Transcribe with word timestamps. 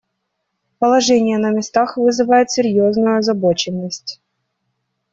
Положение 0.79 1.37
на 1.37 1.51
местах 1.51 1.95
вызывает 1.95 2.49
серьезную 2.49 3.19
озабоченность. 3.19 4.19